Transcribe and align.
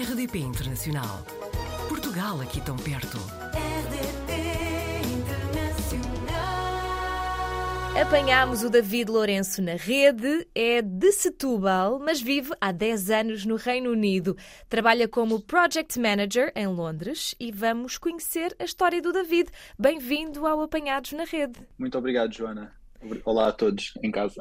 RDP 0.00 0.38
Internacional. 0.38 1.26
Portugal 1.88 2.40
aqui 2.40 2.60
tão 2.60 2.76
perto. 2.76 3.18
RDP 3.52 4.30
Internacional. 5.12 6.36
Apanhámos 8.00 8.62
o 8.62 8.70
David 8.70 9.10
Lourenço 9.10 9.60
na 9.60 9.74
rede, 9.74 10.46
é 10.54 10.80
de 10.82 11.10
Setúbal, 11.10 11.98
mas 11.98 12.20
vive 12.20 12.52
há 12.60 12.70
10 12.70 13.10
anos 13.10 13.44
no 13.44 13.56
Reino 13.56 13.90
Unido. 13.90 14.36
Trabalha 14.68 15.08
como 15.08 15.40
Project 15.40 15.98
Manager 15.98 16.52
em 16.54 16.68
Londres 16.68 17.34
e 17.40 17.50
vamos 17.50 17.98
conhecer 17.98 18.54
a 18.60 18.64
história 18.64 19.02
do 19.02 19.12
David. 19.12 19.50
Bem-vindo 19.76 20.46
ao 20.46 20.60
Apanhados 20.60 21.10
na 21.10 21.24
Rede. 21.24 21.58
Muito 21.76 21.98
obrigado, 21.98 22.32
Joana. 22.32 22.77
Olá 23.24 23.48
a 23.48 23.52
todos 23.52 23.94
em 24.02 24.10
casa. 24.10 24.34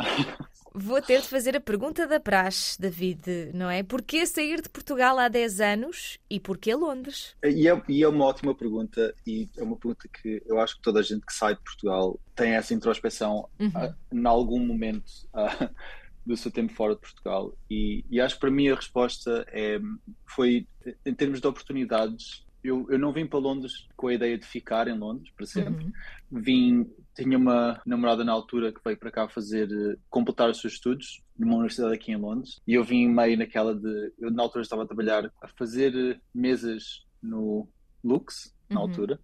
Vou 0.74 1.02
ter 1.02 1.22
de 1.22 1.28
fazer 1.28 1.56
a 1.56 1.60
pergunta 1.60 2.06
da 2.06 2.20
praxe, 2.20 2.80
David, 2.80 3.52
não 3.54 3.70
é? 3.70 3.82
Porquê 3.84 4.26
sair 4.26 4.62
de 4.62 4.70
Portugal 4.70 5.18
há 5.18 5.28
10 5.28 5.60
anos 5.60 6.20
e 6.30 6.40
porquê 6.40 6.76
Londres? 6.76 7.36
E 7.44 7.68
é, 7.68 7.82
e 7.88 8.04
é 8.04 8.08
uma 8.08 8.26
ótima 8.26 8.54
pergunta, 8.54 9.14
e 9.26 9.50
é 9.58 9.64
uma 9.64 9.76
pergunta 9.76 10.08
que 10.08 10.42
eu 10.46 10.60
acho 10.60 10.76
que 10.76 10.82
toda 10.82 11.00
a 11.00 11.04
gente 11.04 11.26
que 11.26 11.34
sai 11.34 11.56
de 11.56 11.62
Portugal 11.62 12.20
tem 12.36 12.52
essa 12.52 12.74
introspeção 12.74 13.50
Uhum. 13.60 13.72
ah, 13.74 13.96
em 14.12 14.26
algum 14.26 14.60
momento 14.60 15.12
ah, 15.34 15.70
do 16.26 16.38
seu 16.38 16.52
tempo 16.52 16.74
fora 16.74 16.94
de 16.94 17.02
Portugal. 17.02 17.58
E, 17.70 18.06
e 18.10 18.22
acho 18.22 18.36
que 18.36 18.42
para 18.42 18.52
mim 18.52 18.70
a 18.70 18.76
resposta 18.76 19.46
é, 19.50 19.80
foi, 20.26 20.68
em 21.06 21.14
termos 21.14 21.42
de 21.42 21.48
oportunidades, 21.48 22.46
eu, 22.64 22.86
eu 22.90 23.00
não 23.00 23.14
vim 23.14 23.26
para 23.26 23.40
Londres 23.40 23.88
com 23.96 24.08
a 24.08 24.14
ideia 24.14 24.38
de 24.38 24.46
ficar 24.46 24.88
em 24.88 24.98
Londres 24.98 25.32
para 25.36 25.46
sempre. 25.46 25.86
Uhum. 25.86 25.92
Vim, 26.32 26.92
tinha 27.18 27.38
uma 27.38 27.82
namorada 27.86 28.24
na 28.24 28.32
altura 28.32 28.72
que 28.74 28.82
veio 28.84 28.98
para 29.00 29.12
cá 29.12 29.30
fazer, 29.30 29.70
eh, 29.72 29.98
completar 30.10 30.50
os 30.50 30.60
seus 30.62 30.74
estudos 30.74 31.22
numa 31.38 31.56
universidade 31.56 31.96
aqui 31.96 32.12
em 32.12 32.18
Londres 32.18 32.62
e 32.68 32.74
eu 32.76 32.84
vim 32.84 33.08
meio 33.10 33.38
naquela 33.38 33.76
de, 33.76 34.14
eu 34.20 34.32
na 34.32 34.44
altura 34.44 34.64
estava 34.64 34.84
a 34.84 34.88
trabalhar 34.88 35.32
a 35.42 35.48
fazer 35.58 35.96
eh, 35.96 36.20
mesas 36.34 37.06
no 37.22 37.70
Lux, 38.04 38.54
na 38.72 38.80
Uhum. 38.80 38.82
altura, 38.82 39.20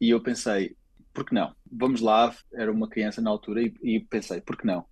e 0.00 0.10
eu 0.10 0.22
pensei, 0.22 0.76
por 1.12 1.24
que 1.26 1.34
não? 1.34 1.54
Vamos 1.70 2.00
lá, 2.00 2.34
era 2.54 2.72
uma 2.72 2.88
criança 2.88 3.20
na 3.20 3.30
altura 3.30 3.62
e, 3.62 3.74
e 3.82 4.00
pensei, 4.00 4.40
por 4.40 4.56
que 4.56 4.66
não? 4.66 4.86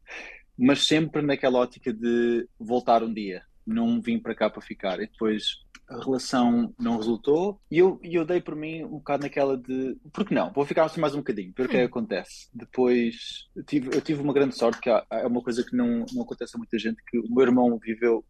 Mas 0.59 0.87
sempre 0.87 1.23
naquela 1.23 1.59
ótica 1.61 1.93
de 1.93 2.49
voltar 2.59 3.03
um 3.03 3.13
dia, 3.13 3.43
não 3.67 4.01
vim 4.01 4.19
para 4.19 4.35
cá 4.35 4.51
para 4.51 4.61
ficar. 4.61 5.01
E 5.01 5.07
depois 5.07 5.61
a 5.89 5.99
relação 5.99 6.73
não 6.79 6.97
resultou 6.97 7.61
e 7.69 7.79
eu, 7.79 7.99
eu 8.03 8.25
dei 8.25 8.41
por 8.41 8.55
mim 8.55 8.85
um 8.85 8.91
bocado 8.91 9.25
naquela 9.25 9.57
de 9.57 9.97
por 10.13 10.25
que 10.25 10.33
não? 10.33 10.53
Vou 10.53 10.65
ficar 10.65 10.85
assim 10.85 11.01
mais 11.01 11.15
um 11.15 11.19
bocadinho, 11.19 11.53
ver 11.57 11.67
o 11.67 11.69
que 11.69 11.77
é 11.77 11.81
que 11.81 11.87
acontece. 11.87 12.49
Depois 12.55 13.49
eu 13.57 13.65
tive, 13.65 13.97
eu 13.97 14.01
tive 14.01 14.23
uma 14.23 14.33
grande 14.33 14.57
sorte, 14.57 14.81
que 14.81 14.89
é 14.89 15.27
uma 15.27 15.43
coisa 15.43 15.65
que 15.65 15.75
não, 15.77 16.07
não 16.13 16.23
acontece 16.23 16.53
a 16.55 16.59
muita 16.59 16.79
gente, 16.79 17.03
que 17.09 17.19
o 17.19 17.29
meu 17.29 17.43
irmão 17.43 17.79
viveu, 17.83 18.25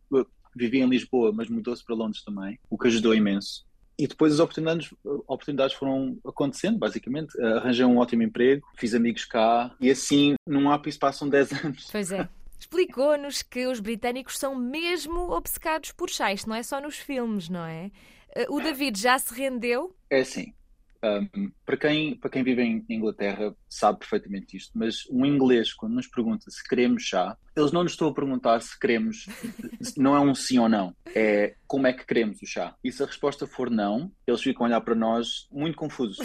vivia 0.56 0.84
em 0.84 0.88
Lisboa, 0.88 1.32
mas 1.32 1.48
mudou-se 1.48 1.84
para 1.84 1.94
Londres 1.94 2.24
também, 2.24 2.58
o 2.68 2.78
que 2.78 2.88
ajudou 2.88 3.14
imenso. 3.14 3.68
E 3.98 4.06
depois 4.06 4.32
as 4.32 4.40
oportunidades, 4.40 4.94
oportunidades 5.04 5.76
foram 5.76 6.18
acontecendo, 6.26 6.78
basicamente. 6.78 7.38
Arranjei 7.38 7.84
um 7.84 7.98
ótimo 7.98 8.22
emprego, 8.22 8.66
fiz 8.78 8.94
amigos 8.94 9.26
cá 9.26 9.76
e 9.78 9.90
assim, 9.90 10.36
num 10.46 10.70
ápice 10.70 10.98
passam 10.98 11.28
10 11.28 11.52
anos. 11.64 11.88
Pois 11.92 12.10
é. 12.10 12.26
Explicou-nos 12.60 13.42
que 13.42 13.66
os 13.66 13.80
britânicos 13.80 14.38
são 14.38 14.54
mesmo 14.54 15.30
obcecados 15.32 15.92
por 15.92 16.10
chá. 16.10 16.30
Isto 16.32 16.48
não 16.48 16.56
é 16.56 16.62
só 16.62 16.78
nos 16.78 16.96
filmes, 16.98 17.48
não 17.48 17.64
é? 17.64 17.90
Eh, 18.36 18.46
O 18.50 18.60
David 18.60 19.00
já 19.00 19.18
se 19.18 19.34
rendeu? 19.34 19.96
É 20.10 20.20
assim, 20.20 20.52
hum, 21.02 21.50
para, 21.64 21.76
quem, 21.78 22.14
para 22.16 22.28
quem 22.28 22.44
vive 22.44 22.62
em 22.62 22.84
Inglaterra 22.90 23.56
sabe 23.68 24.00
perfeitamente 24.00 24.58
isto, 24.58 24.72
mas 24.74 25.06
um 25.10 25.24
inglês, 25.24 25.72
quando 25.72 25.94
nos 25.94 26.06
pergunta 26.06 26.50
se 26.50 26.62
queremos 26.68 27.02
chá, 27.02 27.34
eles 27.56 27.72
não 27.72 27.82
nos 27.82 27.92
estão 27.92 28.08
a 28.08 28.14
perguntar 28.14 28.60
se 28.60 28.78
queremos, 28.78 29.26
não 29.96 30.14
é 30.14 30.20
um 30.20 30.34
sim 30.34 30.58
ou 30.58 30.68
não, 30.68 30.94
é 31.14 31.54
como 31.66 31.86
é 31.86 31.94
que 31.94 32.04
queremos 32.04 32.42
o 32.42 32.46
chá. 32.46 32.74
E 32.84 32.92
se 32.92 33.02
a 33.02 33.06
resposta 33.06 33.46
for 33.46 33.70
não, 33.70 34.12
eles 34.26 34.42
ficam 34.42 34.66
a 34.66 34.68
olhar 34.68 34.80
para 34.82 34.94
nós 34.94 35.48
muito 35.50 35.76
confusos. 35.76 36.18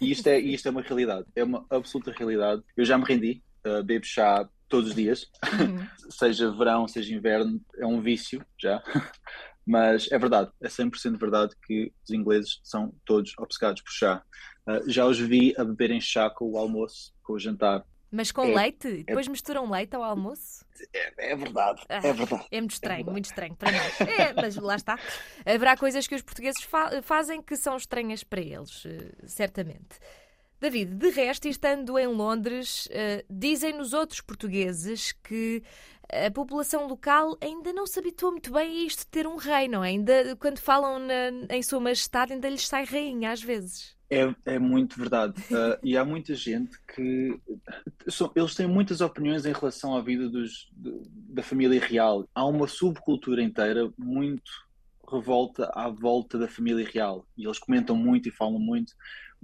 E 0.00 0.10
isto 0.10 0.26
é, 0.26 0.40
isto 0.40 0.66
é 0.66 0.70
uma 0.70 0.82
realidade, 0.82 1.26
é 1.36 1.44
uma 1.44 1.66
absoluta 1.70 2.12
realidade. 2.12 2.62
Eu 2.76 2.84
já 2.84 2.96
me 2.96 3.04
rendi, 3.04 3.42
uh, 3.66 3.82
bebo 3.84 4.06
chá 4.06 4.48
todos 4.72 4.88
os 4.90 4.94
dias, 4.96 5.30
Uhum. 5.60 5.86
seja 6.10 6.50
verão, 6.50 6.88
seja 6.88 7.14
inverno, 7.14 7.60
é 7.76 7.86
um 7.86 8.00
vício 8.00 8.44
já. 8.58 8.82
Mas 9.64 10.10
é 10.10 10.18
verdade, 10.18 10.50
é 10.60 10.66
100% 10.68 11.16
verdade 11.18 11.54
que 11.64 11.92
os 12.02 12.10
ingleses 12.10 12.58
são 12.64 12.92
todos 13.04 13.32
obcecados 13.38 13.80
por 13.82 13.92
chá. 13.92 14.22
Uh, 14.66 14.90
já 14.90 15.06
os 15.06 15.18
vi 15.18 15.54
a 15.56 15.64
beberem 15.64 16.00
chá 16.00 16.28
com 16.30 16.50
o 16.50 16.56
almoço, 16.58 17.12
com 17.22 17.34
o 17.34 17.38
jantar. 17.38 17.84
Mas 18.10 18.30
com 18.32 18.42
É- 18.44 18.54
leite? 18.54 18.88
E 18.88 19.04
depois 19.04 19.26
misturam 19.28 19.70
leite 19.70 19.94
ao 19.94 20.02
almoço? 20.02 20.64
É, 20.92 21.32
é 21.32 21.36
verdade, 21.36 21.82
Ah, 21.88 22.00
é 22.06 22.12
verdade. 22.12 22.46
É 22.50 22.60
muito 22.60 22.72
estranho, 22.72 22.96
verdade. 22.96 23.12
muito 23.12 23.24
estranho 23.26 23.54
para 23.56 23.70
nós. 23.72 24.00
É, 24.00 24.32
mas 24.34 24.56
lá 24.56 24.74
está. 24.76 24.98
Haverá 25.46 25.76
coisas 25.76 26.06
que 26.08 26.14
os 26.14 26.22
portugueses 26.22 26.62
fa- 26.64 27.00
fazem 27.02 27.40
que 27.40 27.56
são 27.56 27.76
estranhas 27.76 28.22
para 28.24 28.40
eles, 28.40 28.84
eh, 28.84 29.12
certamente. 29.26 29.98
David, 30.62 30.94
de 30.94 31.10
resto, 31.10 31.48
estando 31.48 31.98
em 31.98 32.06
Londres, 32.06 32.86
eh, 32.92 33.24
dizem-nos 33.28 33.92
outros 33.92 34.20
portugueses 34.20 35.10
que 35.24 35.62
a 36.08 36.30
população 36.30 36.86
local 36.86 37.36
ainda 37.40 37.72
não 37.72 37.86
se 37.86 37.98
habituou 37.98 38.30
muito 38.32 38.52
bem 38.52 38.70
a 38.70 38.86
isto 38.86 39.00
de 39.00 39.06
ter 39.08 39.26
um 39.26 39.36
rei, 39.36 39.66
não 39.66 39.82
é? 39.82 39.88
Ainda, 39.88 40.36
quando 40.36 40.58
falam 40.58 40.98
na- 41.00 41.54
em 41.56 41.62
Sua 41.62 41.80
Majestade, 41.80 42.32
ainda 42.34 42.48
lhes 42.48 42.68
sai 42.68 42.84
rainha 42.84 43.32
às 43.32 43.42
vezes. 43.42 43.96
É, 44.08 44.32
é 44.44 44.58
muito 44.58 44.96
verdade. 44.98 45.40
Uh, 45.50 45.76
e 45.82 45.96
há 45.96 46.04
muita 46.04 46.34
gente 46.34 46.78
que. 46.94 47.36
são- 48.08 48.30
eles 48.36 48.54
têm 48.54 48.66
muitas 48.68 49.00
opiniões 49.00 49.44
em 49.46 49.52
relação 49.52 49.96
à 49.96 50.00
vida 50.00 50.28
dos, 50.28 50.68
do- 50.72 51.02
da 51.08 51.42
família 51.42 51.80
real. 51.80 52.28
Há 52.34 52.44
uma 52.46 52.68
subcultura 52.68 53.42
inteira 53.42 53.90
muito 53.98 54.50
revolta 55.10 55.70
à 55.74 55.88
volta 55.88 56.38
da 56.38 56.46
família 56.46 56.86
real. 56.86 57.26
E 57.36 57.44
eles 57.46 57.58
comentam 57.58 57.96
muito 57.96 58.28
e 58.28 58.32
falam 58.32 58.58
muito. 58.60 58.92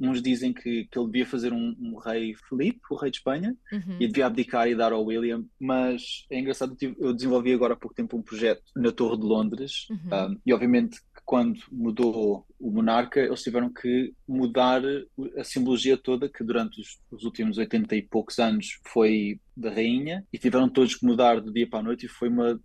Uns 0.01 0.23
dizem 0.23 0.53
que, 0.53 0.85
que 0.85 0.99
ele 0.99 1.07
devia 1.07 1.27
fazer 1.27 1.53
um, 1.53 1.75
um 1.81 1.97
rei 1.97 2.35
Felipe, 2.49 2.81
o 2.91 2.97
rei 2.97 3.11
de 3.11 3.19
Espanha, 3.19 3.57
Uhum. 3.73 3.97
e 4.01 4.07
devia 4.07 4.27
abdicar 4.27 4.69
e 4.69 4.75
dar 4.77 4.93
ao 4.93 5.05
William. 5.05 5.45
Mas 5.61 6.25
é 6.31 6.39
engraçado, 6.39 6.77
eu, 6.99 7.13
desenvolvi 7.13 7.53
agora 7.53 7.75
há 7.75 7.77
pouco 7.77 7.95
tempo 7.95 8.17
um 8.17 8.23
projeto 8.23 8.63
na 8.77 8.93
Torre 8.93 9.17
de 9.19 9.27
Londres, 9.27 9.87
Uhum. 9.91 10.31
um, 10.33 10.39
e 10.47 10.53
obviamente 10.53 10.99
quando 11.25 11.61
mudou 11.71 12.47
o 12.59 12.71
monarca, 12.71 13.21
eles 13.21 13.43
tiveram 13.43 13.71
que 13.71 14.15
mudar 14.27 14.81
a 15.37 15.45
simbologia 15.45 15.95
toda, 15.97 16.27
que 16.27 16.43
durante 16.43 16.81
os, 16.81 16.99
os 17.11 17.23
últimos 17.23 17.59
80 17.59 17.95
e 17.97 18.03
poucos 18.03 18.39
anos 18.39 18.79
foi 18.87 19.39
da 19.55 19.69
rainha, 19.71 20.25
e 20.33 20.39
tiveram 20.39 20.71
todos 20.71 20.95
que 20.95 21.05
mudar 21.05 21.39
do 21.41 21.53
dia 21.53 21.69
para 21.69 21.81
a 21.81 21.83
noite, 21.83 22.07
e 22.07 22.09
foi 22.09 22.31
uma. 22.31 22.59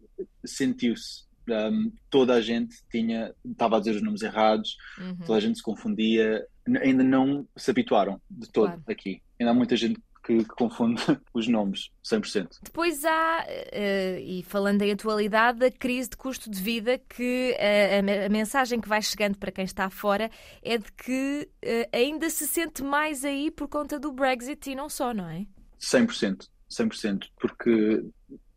sentiu-se. 0.46 1.24
Um, 1.50 1.92
toda 2.10 2.36
a 2.36 2.42
gente 2.42 2.76
tinha, 2.90 3.34
estava 3.44 3.76
a 3.78 3.80
dizer 3.80 3.96
os 3.96 4.02
nomes 4.02 4.22
errados, 4.22 4.78
Uhum. 4.98 5.18
toda 5.26 5.38
a 5.38 5.42
gente 5.42 5.58
se 5.58 5.64
confundia, 5.64 6.46
ainda 6.82 7.04
não 7.04 7.48
se 7.58 7.70
habituaram 7.72 8.22
de 8.30 8.50
todo 8.52 8.68
Claro. 8.68 8.84
aqui. 8.88 9.22
Ainda 9.40 9.52
há 9.52 9.54
muita 9.54 9.76
gente 9.76 10.00
que, 10.26 10.38
que 10.38 10.46
confunde 10.56 11.02
os 11.34 11.50
nomes, 11.50 11.90
100%. 12.02 12.60
Depois 12.64 13.04
há, 13.04 13.44
eh, 13.48 14.22
e 14.24 14.42
falando 14.44 14.82
em 14.84 14.92
atualidade, 14.94 15.66
a 15.66 15.70
crise 15.72 16.12
de 16.12 16.16
custo 16.16 16.50
de 16.50 16.62
vida, 16.62 16.98
que 16.98 17.54
eh, 17.60 18.00
a, 18.00 18.02
me- 18.02 18.26
a 18.26 18.30
mensagem 18.30 18.80
que 18.80 18.88
vai 18.88 19.02
chegando 19.02 19.38
para 19.38 19.52
quem 19.52 19.66
está 19.66 19.90
fora 19.90 20.32
é 20.62 20.78
de 20.78 20.90
que 20.94 21.50
eh, 21.62 21.90
ainda 21.92 22.30
se 22.30 22.48
sente 22.48 22.82
mais 22.82 23.26
aí 23.26 23.52
por 23.52 23.68
conta 23.68 24.00
do 24.00 24.14
Brexit 24.14 24.70
e 24.72 24.76
não 24.76 24.88
só, 24.88 25.14
não 25.14 25.28
é? 25.30 25.46
100%, 25.78 26.48
100%, 26.72 27.26
porque 27.38 28.06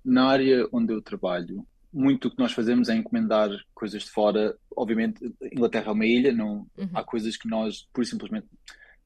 na 0.04 0.26
área 0.28 0.68
onde 0.72 0.92
eu 0.92 1.02
trabalho, 1.02 1.66
muito 1.92 2.28
o 2.28 2.30
que 2.30 2.38
nós 2.38 2.52
fazemos 2.52 2.88
é 2.88 2.94
encomendar 2.96 3.50
coisas 3.74 4.02
de 4.04 4.10
fora. 4.10 4.56
Obviamente, 4.76 5.20
Inglaterra 5.52 5.88
é 5.88 5.92
uma 5.92 6.06
ilha, 6.06 6.32
não, 6.32 6.66
Uhum. 6.76 6.90
há 6.94 7.02
coisas 7.04 7.36
que 7.36 7.48
nós, 7.48 7.86
por 7.92 8.04
simplesmente, 8.04 8.46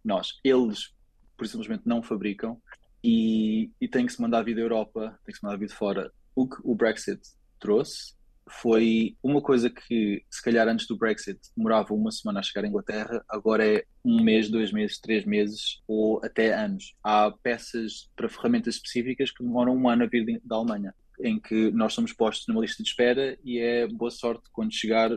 nós, 0.05 0.29
eles, 0.45 0.93
por 1.37 1.47
simplesmente 1.47 1.83
não 1.87 2.03
fabricam 2.03 2.61
e, 3.03 3.71
e 3.81 3.89
tem 3.89 4.07
que 4.07 4.13
se 4.13 4.21
mandar 4.21 4.43
vir 4.43 4.55
da 4.55 4.61
Europa, 4.63 5.19
tem 5.25 5.33
que 5.33 5.39
se 5.39 5.45
mandar 5.45 5.57
vir 5.59 5.69
de 5.69 5.75
fora. 5.75 6.11
O 6.35 6.49
que 6.49 6.57
o 6.65 6.75
Brexit 6.75 7.21
trouxe 7.59 8.15
foi 8.49 9.17
uma 9.23 9.41
coisa 9.41 9.71
que, 9.71 10.25
se 10.29 10.43
calhar 10.43 10.67
antes 10.67 10.87
do 10.89 10.97
Brexit, 10.97 11.39
demorava 11.57 11.95
uma 11.95 12.11
semana 12.11 12.41
a 12.41 12.43
chegar 12.43 12.65
à 12.65 12.69
Inglaterra, 12.69 13.25
agora 13.29 13.65
é 13.65 13.85
um 14.05 14.23
mês, 14.25 14.51
dois 14.51 14.73
meses, 14.73 14.99
três 14.99 15.25
meses 15.25 15.81
ou 15.87 16.21
até 16.25 16.53
anos. 16.53 16.95
Há 17.05 17.31
peças 17.43 18.11
para 18.17 18.29
ferramentas 18.29 18.75
específicas 18.75 19.31
que 19.31 19.45
demoram 19.45 19.77
um 19.77 19.89
ano 19.89 20.03
a 20.03 20.07
vir 20.07 20.41
da 20.45 20.57
Alemanha, 20.57 20.93
em 21.23 21.39
que 21.39 21.71
nós 21.71 21.93
somos 21.93 22.13
postos 22.13 22.47
numa 22.49 22.61
lista 22.61 22.83
de 22.83 22.89
espera 22.89 23.39
e 23.45 23.59
é 23.59 23.87
boa 23.87 24.11
sorte 24.11 24.49
quando 24.53 24.73
chegar, 24.75 25.11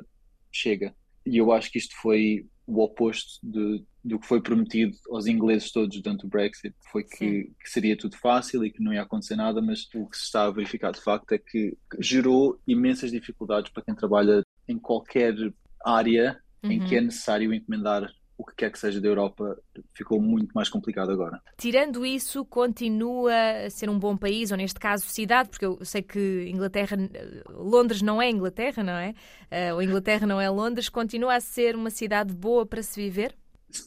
chega. 0.52 0.96
E 1.26 1.38
eu 1.38 1.52
acho 1.52 1.72
que 1.72 1.78
isto 1.78 1.96
foi 2.02 2.46
o 2.66 2.82
oposto 2.82 3.40
de, 3.44 3.84
do 4.04 4.20
que 4.20 4.28
foi 4.28 4.42
prometido 4.42 4.96
aos 5.10 5.28
ingleses 5.28 5.72
todos 5.72 6.02
durante 6.02 6.26
o 6.26 6.30
Brexit. 6.30 6.76
Foi 6.92 7.04
que, 7.04 7.52
que 7.60 7.70
seria 7.70 7.98
tudo 7.98 8.18
fácil 8.18 8.64
e 8.66 8.72
que 8.72 8.82
não 8.82 8.94
ia 8.94 9.02
acontecer 9.02 9.36
nada, 9.36 9.62
mas 9.62 9.88
o 9.94 10.08
que 10.08 10.18
se 10.18 10.24
está 10.24 10.46
a 10.46 10.52
verificar 10.52 10.92
de 10.92 11.02
facto 11.02 11.32
é 11.34 11.38
que 11.38 11.78
gerou 12.00 12.60
imensas 12.68 13.12
dificuldades 13.12 13.72
para 13.72 13.84
quem 13.84 13.96
trabalha 13.96 14.44
em 14.68 14.78
qualquer 14.78 15.36
área 15.86 16.42
em 16.64 16.80
Uhum. 16.80 16.88
que 16.88 16.96
é 16.96 17.02
necessário 17.02 17.54
encomendar 17.54 18.10
o 18.38 18.46
que 18.46 18.56
quer 18.56 18.72
que 18.72 18.80
seja 18.80 19.00
da 19.00 19.08
Europa 19.08 19.58
ficou 19.94 20.22
muito 20.22 20.52
mais 20.54 20.70
complicado 20.70 21.12
agora. 21.12 21.42
Tirando 21.58 22.06
isso, 22.06 22.44
continua 22.46 23.32
a 23.66 23.70
ser 23.70 23.90
um 23.90 24.00
bom 24.00 24.18
país, 24.18 24.52
ou 24.52 24.58
neste 24.58 24.80
caso 24.80 25.06
cidade, 25.06 25.50
porque 25.50 25.66
eu 25.66 25.84
sei 25.86 26.02
que 26.02 26.50
Inglaterra, 26.50 26.98
Londres 27.50 28.02
não 28.02 28.22
é 28.22 28.30
Inglaterra, 28.30 28.84
não 28.84 28.94
é? 28.94 29.14
Uh, 29.52 29.76
ou 29.76 29.82
Inglaterra 29.82 30.26
não 30.26 30.42
é 30.42 30.50
Londres, 30.50 30.90
continua 30.90 31.36
a 31.36 31.42
ser 31.42 31.76
uma 31.76 31.90
cidade 31.90 32.34
boa 32.34 32.66
para 32.66 32.82
se 32.82 33.00
viver? 33.00 33.36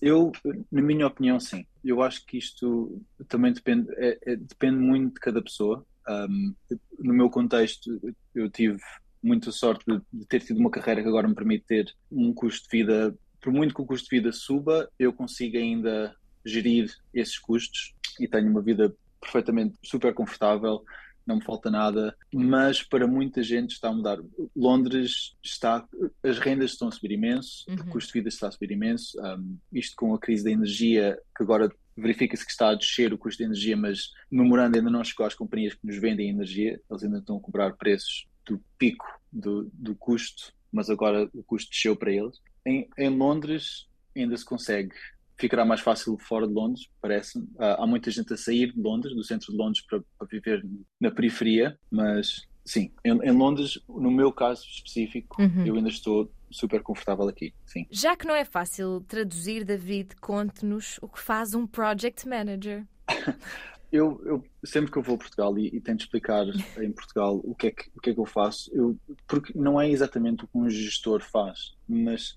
Eu, 0.00 0.32
na 0.70 0.82
minha 0.82 1.06
opinião, 1.06 1.38
sim. 1.38 1.64
Eu 1.84 2.02
acho 2.02 2.25
que 2.26 2.38
isto 2.38 3.00
também 3.28 3.52
depende, 3.52 3.88
é, 3.96 4.19
é, 4.22 4.37
depende 4.37 4.78
muito 4.78 5.14
de 5.14 5.20
cada 5.20 5.40
pessoa. 5.43 5.87
Um, 6.08 6.54
no 6.98 7.14
meu 7.14 7.31
contexto, 7.31 8.00
eu 8.34 8.50
tive 8.50 8.78
muita 9.22 9.50
sorte 9.50 9.84
de, 9.87 10.00
de, 10.12 10.26
ter 10.26 10.40
tido 10.40 10.58
uma 10.58 10.70
carreira 10.70 11.02
que 11.02 11.08
agora 11.08 11.28
me 11.28 11.34
permite 11.34 11.66
ter 11.66 11.94
um 12.10 12.32
custo 12.32 12.69
de 12.69 12.78
vida. 12.78 13.16
Por 13.46 13.52
muito 13.52 13.72
que 13.72 13.81
o 13.81 13.87
custo 13.87 14.08
de 14.10 14.16
vida 14.16 14.32
suba, 14.32 14.90
eu 14.98 15.12
consigo 15.12 15.56
ainda 15.56 16.12
gerir 16.44 16.93
esses 17.14 17.38
custos 17.38 17.94
e 18.19 18.26
tenho 18.26 18.50
uma 18.50 18.60
vida 18.60 18.93
perfeitamente 19.20 19.76
super 19.84 20.12
confortável 20.12 20.84
não 21.25 21.37
me 21.37 21.44
falta 21.44 21.70
nada, 21.70 22.16
mas 22.32 22.82
para 22.82 23.06
muita 23.06 23.44
gente 23.44 23.72
está 23.72 23.88
a 23.88 23.93
mudar. 23.93 24.19
Londres 24.54 25.37
está, 25.43 25.84
as 26.25 26.38
rendas 26.38 26.72
estão 26.72 26.88
a 26.88 26.93
subir 26.93 27.12
imenso, 27.12 27.64
uhum. 27.69 27.75
o 27.75 27.87
custo 27.87 28.12
de 28.12 28.19
vida 28.20 28.28
está 28.28 28.48
a 28.48 28.50
subir 28.50 28.72
imenso, 28.72 29.16
um, 29.20 29.56
isto 29.72 29.94
com 29.96 30.12
a 30.12 30.19
crise 30.19 30.43
da 30.43 30.50
energia, 30.50 31.16
que 31.37 31.43
agora 31.44 31.70
verifica-se 31.96 32.44
que 32.44 32.50
está 32.50 32.70
a 32.70 32.75
descer 32.75 33.12
o 33.12 33.19
custo 33.19 33.38
de 33.38 33.44
energia, 33.44 33.76
mas 33.76 34.06
o 34.31 34.37
memorando 34.37 34.76
ainda 34.76 34.90
não 34.90 35.04
chegou 35.04 35.25
às 35.25 35.34
companhias 35.34 35.75
que 35.75 35.87
nos 35.87 35.98
vendem 35.98 36.31
energia, 36.31 36.81
eles 36.90 37.02
ainda 37.02 37.19
estão 37.19 37.37
a 37.37 37.40
cobrar 37.40 37.72
preços 37.75 38.26
do 38.44 38.60
pico 38.76 39.06
do, 39.32 39.70
do 39.72 39.94
custo, 39.94 40.52
mas 40.72 40.90
agora 40.90 41.28
o 41.32 41.43
custo 41.43 41.70
desceu 41.70 41.96
para 41.96 42.12
eles. 42.12 42.40
Em, 42.67 42.89
em 42.99 43.09
Londres 43.09 43.89
ainda 44.15 44.37
se 44.37 44.45
consegue 44.45 44.93
ficará 45.39 45.65
mais 45.65 45.81
fácil 45.81 46.17
fora 46.19 46.47
de 46.47 46.53
Londres, 46.53 46.89
parece-me. 47.01 47.45
Uh, 47.57 47.77
há 47.79 47.87
muita 47.87 48.11
gente 48.11 48.33
a 48.33 48.37
sair 48.37 48.73
de 48.73 48.81
Londres, 48.81 49.15
do 49.15 49.23
centro 49.23 49.53
de 49.53 49.59
Londres, 49.59 49.85
para, 49.87 50.01
para 50.19 50.29
viver 50.31 50.65
na 51.01 51.11
periferia, 51.11 51.79
mas 51.91 52.47
sim, 52.65 52.91
em, 53.05 53.13
em, 53.23 53.33
Londres, 53.33 53.79
no 53.89 54.11
meu 54.11 54.33
caso 54.33 54.65
específico, 54.67 55.41
uhum. 55.41 55.67
eu 55.67 55.77
ainda 55.77 55.89
estou 55.89 56.33
super 56.51 56.83
confortável 56.83 57.29
aqui, 57.29 57.53
sim. 57.67 57.87
Já 57.91 58.17
que 58.17 58.27
não 58.27 58.35
é 58.35 58.45
fácil 58.45 59.05
traduzir, 59.07 59.65
David, 59.65 60.17
conte-nos 60.21 60.99
o 61.03 61.09
que 61.09 61.21
faz 61.21 61.55
um 61.55 61.67
project 61.67 62.27
manager. 62.27 62.87
eu, 63.93 64.21
eu, 64.25 64.44
sempre 64.65 64.91
que 64.91 64.99
eu 64.99 65.03
vou 65.03 65.15
a 65.15 65.19
Portugal 65.19 65.59
e, 65.59 65.69
e, 65.69 65.81
tento 65.81 66.00
explicar 66.00 66.44
em 66.79 66.93
Portugal 66.93 67.41
o 67.44 67.55
que 67.55 67.69
é 67.69 67.71
que, 67.71 67.91
o 67.94 68.00
que, 68.00 68.11
é 68.11 68.15
que 68.15 68.21
eu 68.21 68.27
faço, 68.27 68.71
eu, 68.75 68.97
porque 69.27 69.53
não 69.56 69.81
é 69.81 69.88
exatamente 69.91 70.44
o 70.44 70.49
que 70.49 70.59
um 70.59 70.69
gestor 70.69 71.23
faz, 71.23 71.75
mas 71.88 72.35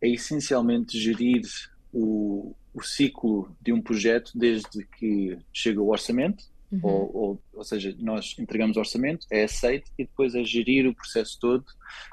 é 0.00 0.08
essencialmente 0.08 0.98
gerir 0.98 1.42
o, 1.92 2.54
o 2.74 2.82
ciclo 2.82 3.54
de 3.60 3.72
um 3.72 3.80
projeto 3.80 4.32
desde 4.34 4.84
que 4.98 5.38
chega 5.52 5.80
o 5.80 5.90
orçamento, 5.90 6.44
uhum. 6.72 6.80
ou, 6.82 7.16
ou, 7.16 7.42
ou, 7.52 7.64
seja, 7.64 7.94
nós 7.98 8.34
entregamos 8.38 8.76
o 8.76 8.80
orçamento, 8.80 9.26
é 9.30 9.44
aceito 9.44 9.90
e 9.98 10.04
depois 10.04 10.34
é 10.34 10.42
gerir 10.42 10.88
o 10.88 10.94
processo 10.94 11.38
todo. 11.38 11.64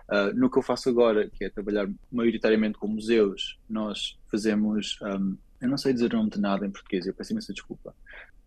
Uh, 0.10 0.36
no 0.36 0.50
que 0.50 0.58
eu 0.58 0.64
faço 0.64 0.90
agora, 0.90 1.30
que 1.30 1.46
é 1.46 1.50
trabalhar 1.50 1.90
maioritariamente 2.12 2.78
com 2.78 2.88
museus, 2.88 3.58
nós 3.70 4.18
fazemos, 4.30 4.98
um, 5.02 5.38
eu 5.62 5.70
não 5.70 5.78
sei 5.78 5.94
dizer 5.94 6.14
o 6.14 6.18
nome 6.18 6.30
de 6.30 6.40
nada 6.40 6.66
em 6.66 6.72
português, 6.72 7.06
eu 7.06 7.14
peço 7.14 7.32
imensa 7.32 7.54
desculpa, 7.54 7.96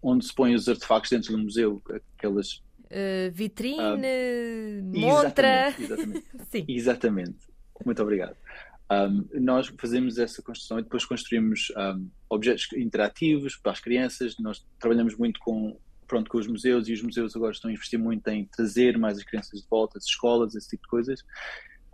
onde 0.02 0.24
se 0.24 0.34
põem 0.34 0.54
os 0.54 0.68
artefactos 0.68 1.10
dentro 1.10 1.32
do 1.32 1.38
museu, 1.38 1.82
aquelas. 2.16 2.62
Uh, 2.84 3.32
vitrine, 3.32 3.78
uh, 3.78 5.00
montra. 5.00 5.68
Exatamente, 5.68 5.82
exatamente. 5.82 6.26
Sim. 6.50 6.64
exatamente. 6.68 7.52
Muito 7.84 8.02
obrigado. 8.02 8.36
Um, 8.90 9.26
nós 9.40 9.72
fazemos 9.78 10.18
essa 10.18 10.42
construção 10.42 10.78
e 10.78 10.82
depois 10.82 11.04
construímos 11.04 11.72
um, 11.76 12.08
objetos 12.28 12.68
interativos 12.74 13.56
para 13.56 13.72
as 13.72 13.80
crianças. 13.80 14.36
Nós 14.38 14.64
trabalhamos 14.78 15.16
muito 15.16 15.40
com, 15.40 15.78
pronto, 16.06 16.30
com 16.30 16.38
os 16.38 16.46
museus 16.46 16.88
e 16.88 16.92
os 16.92 17.02
museus 17.02 17.34
agora 17.34 17.52
estão 17.52 17.70
a 17.70 17.72
investir 17.72 17.98
muito 17.98 18.28
em 18.28 18.44
trazer 18.44 18.98
mais 18.98 19.16
as 19.16 19.24
crianças 19.24 19.62
de 19.62 19.66
volta, 19.68 19.96
as 19.96 20.04
escolas, 20.04 20.54
esse 20.54 20.68
tipo 20.68 20.82
de 20.82 20.88
coisas. 20.88 21.24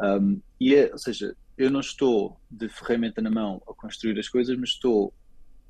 Um, 0.01 0.41
e 0.61 0.75
é, 0.75 0.93
ou 0.93 0.99
seja, 0.99 1.37
eu 1.57 1.71
não 1.71 1.81
estou 1.81 2.39
de 2.51 2.69
ferramenta 2.69 3.21
na 3.21 3.31
mão 3.31 3.63
a 3.69 3.75
construir 3.75 4.19
as 4.19 4.29
coisas, 4.29 4.57
mas 4.57 4.71
estou 4.71 5.13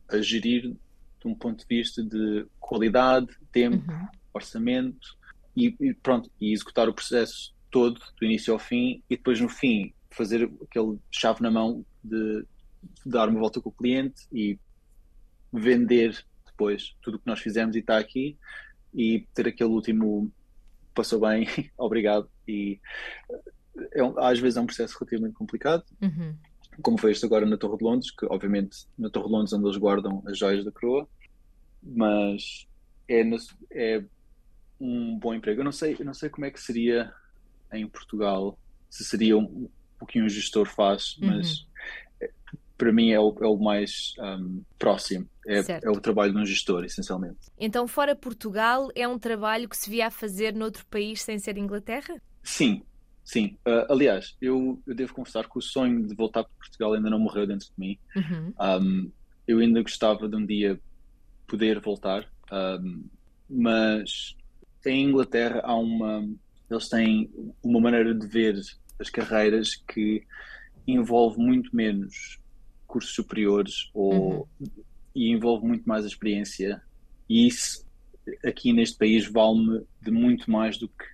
a 0.09 0.21
gerir 0.21 0.63
de 0.73 1.27
um 1.27 1.35
ponto 1.35 1.61
de 1.61 1.67
vista 1.67 2.03
de 2.03 2.47
qualidade, 2.61 3.29
tempo, 3.51 3.91
uhum. 3.91 4.07
orçamento 4.33 5.17
e, 5.57 5.75
e, 5.81 5.95
pronto, 5.95 6.31
e 6.41 6.53
executar 6.53 6.89
o 6.89 6.95
processo 6.95 7.55
todo, 7.71 8.01
do 8.19 8.25
início 8.25 8.53
ao 8.53 8.59
fim, 8.59 9.03
e 9.09 9.17
depois 9.17 9.41
no 9.41 9.49
fim 9.49 9.93
fazer 10.11 10.51
aquele 10.63 10.99
chave 11.11 11.43
na 11.43 11.51
mão 11.51 11.85
de, 12.03 12.45
dar 13.05 13.29
uma 13.29 13.41
volta 13.41 13.61
com 13.61 13.69
o 13.69 13.73
cliente 13.73 14.27
e 14.33 14.59
vender 15.53 16.25
depois 16.47 16.95
tudo 17.03 17.17
o 17.17 17.19
que 17.19 17.27
nós 17.27 17.41
fizemos 17.41 17.77
e 17.77 17.81
está 17.81 17.99
aqui 17.99 18.37
e 18.95 19.27
ter 19.35 19.49
aquele 19.49 19.71
último 19.71 20.31
passou 20.95 21.21
bem, 21.21 21.47
obrigado 21.79 22.29
e 22.47 22.81
é 23.93 24.03
um, 24.03 24.19
às 24.19 24.39
vezes 24.39 24.57
é 24.57 24.61
um 24.61 24.67
processo 24.67 24.97
relativamente 24.99 25.35
complicado 25.35 25.85
uhum. 26.01 26.35
como 26.83 26.99
foi 26.99 27.13
este 27.13 27.25
agora 27.25 27.47
na 27.47 27.57
Torre 27.57 27.79
de 27.79 27.85
Londres 27.85 28.11
que 28.11 28.27
obviamente 28.27 28.87
na 28.99 29.11
Torre 29.11 29.27
de 29.27 29.33
Londres 29.33 29.53
onde 29.53 29.67
eles 29.67 29.77
guardam 29.77 30.23
as 30.27 30.39
joias 30.39 30.65
da 30.65 30.73
coroa 30.73 31.09
mas 31.83 32.67
é, 33.09 33.23
é 33.73 34.05
um 34.81 35.19
bom 35.19 35.35
emprego 35.35 35.61
eu 35.61 35.65
não 35.65 35.73
sei 35.73 35.97
eu 35.99 36.05
não 36.05 36.15
sei 36.15 36.29
como 36.29 36.47
é 36.47 36.51
que 36.51 36.61
seria 36.61 37.13
em 37.73 37.87
Portugal 37.87 38.59
se 38.89 39.05
seria 39.05 39.37
um, 39.37 39.69
o 40.01 40.07
que 40.07 40.23
um 40.23 40.29
gestor 40.29 40.67
faz, 40.67 41.17
mas 41.21 41.67
uhum. 42.21 42.29
para 42.77 42.93
mim 42.93 43.11
é 43.11 43.21
o, 43.21 43.35
é 43.41 43.47
o 43.47 43.57
mais 43.57 44.15
um, 44.19 44.63
próximo. 44.79 45.29
É, 45.47 45.61
é, 45.83 45.91
o 45.91 46.01
trabalho 46.01 46.33
de 46.33 46.39
um 46.39 46.45
gestor, 46.45 46.85
essencialmente. 46.85 47.39
Então, 47.59 47.89
fora 47.89 48.15
Portugal, 48.15 48.91
é 48.95 49.09
um 49.09 49.19
trabalho 49.19 49.69
que 49.69 49.77
se 49.77 49.89
via 49.89 50.09
a 50.09 50.11
fazer 50.11 50.55
noutro 50.55 50.85
país 50.87 51.23
sem 51.23 51.39
ser 51.39 51.57
Inglaterra? 51.57 52.21
Sim, 52.43 52.83
sim. 53.29 53.59
Uh, 53.67 53.93
aliás, 53.93 54.35
eu, 54.41 54.81
eu 54.87 54.95
devo 54.95 55.13
confessar 55.13 55.47
que 55.47 55.59
o 55.59 55.61
sonho 55.61 56.07
de 56.07 56.15
voltar 56.15 56.45
para 56.45 56.53
Portugal 56.59 56.95
ainda 56.95 57.11
não 57.11 57.19
morreu 57.19 57.47
dentro 57.47 57.67
de 57.67 57.75
mim. 57.77 57.99
Uhum. 58.17 58.55
Um, 58.59 59.13
eu 59.47 59.59
ainda 59.59 59.83
gostava 59.83 60.27
de 60.27 60.35
um 60.35 60.47
dia 60.47 60.81
poder 61.47 61.79
voltar, 61.79 62.27
um, 62.51 63.05
mas 63.49 64.35
em 64.87 65.05
Inglaterra 65.05 65.61
há 65.63 65.77
uma. 65.77 66.27
Eles 66.71 66.89
têm 66.89 67.31
uma 67.63 67.81
maneira 67.81 68.15
de 68.15 68.27
ver 68.27 68.59
as 68.99 69.11
carreiras 69.11 69.75
que 69.75 70.27
envolve 70.87 71.39
muito 71.39 71.75
menos 71.77 72.39
cursos 72.87 73.15
superiores 73.15 73.91
ou, 73.93 74.49
uhum. 74.59 74.69
e 75.15 75.31
envolve 75.31 75.67
muito 75.67 75.87
mais 75.87 76.05
a 76.05 76.09
experiência 76.09 76.81
e 77.29 77.47
isso 77.47 77.87
aqui 78.45 78.73
neste 78.73 78.97
país 78.99 79.27
vale-me 79.27 79.83
de 80.01 80.11
muito 80.11 80.51
mais 80.51 80.79
do 80.79 80.89
que 80.89 81.05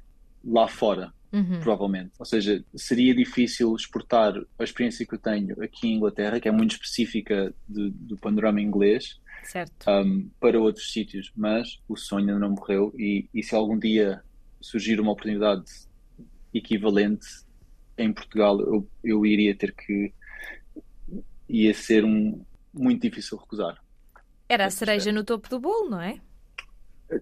lá 0.45 0.69
fora 0.69 1.13
uhum. 1.35 1.61
provavelmente, 1.61 2.13
ou 2.19 2.25
seja 2.25 2.65
seria 2.75 3.15
difícil 3.15 3.75
exportar 3.75 4.35
a 4.58 4.65
experiência 4.65 5.05
que 5.05 5.15
eu 5.15 5.19
tenho 5.19 5.61
aqui 5.63 5.89
em 5.89 5.97
Inglaterra, 5.97 6.39
que 6.39 6.49
é 6.49 6.53
muito 6.53 6.73
específica 6.73 7.53
de, 7.69 7.91
do 7.91 8.17
panorama 8.17 8.61
inglês 8.61 9.20
um, 9.89 10.31
para 10.41 10.58
outros 10.58 10.93
sítios, 10.93 11.32
mas 11.37 11.81
o 11.89 11.97
sonho 11.97 12.29
ainda 12.29 12.39
não 12.39 12.51
morreu 12.51 12.94
e, 12.97 13.29
e 13.35 13.43
se 13.43 13.55
algum 13.55 13.79
dia 13.79 14.23
surgir 14.61 15.01
uma 15.01 15.13
oportunidade 15.13 15.65
equivalente 16.55 17.27
em 17.99 18.13
Portugal 18.13 18.61
eu, 18.61 18.89
eu 19.03 19.27
iria 19.27 19.55
ter 19.55 19.75
que 19.75 20.13
ia 21.49 21.75
ser 21.75 22.05
um 22.05 22.43
muito 22.73 23.03
difícil 23.03 23.39
recusar. 23.39 23.82
Era 24.49 24.67
a 24.67 24.70
cereja 24.70 25.13
no 25.13 25.25
topo 25.25 25.49
do 25.49 25.61
bolo, 25.61 25.91
não 25.91 26.01
é? 26.01 26.20